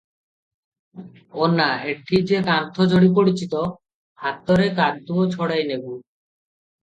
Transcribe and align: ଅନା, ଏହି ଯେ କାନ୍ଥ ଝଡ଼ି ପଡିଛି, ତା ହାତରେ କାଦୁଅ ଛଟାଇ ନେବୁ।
ଅନା, 1.47 1.65
ଏହି 1.91 2.21
ଯେ 2.31 2.39
କାନ୍ଥ 2.47 2.87
ଝଡ଼ି 2.93 3.11
ପଡିଛି, 3.19 3.47
ତା 3.53 3.61
ହାତରେ 4.23 4.65
କାଦୁଅ 4.79 5.27
ଛଟାଇ 5.35 5.69
ନେବୁ। 5.73 5.93